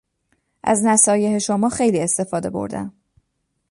از 0.63 0.85
نصایح 0.85 1.39
شما 1.39 1.69
خیلی 1.69 1.99
استفاده 1.99 2.49
بردهام. 2.49 2.93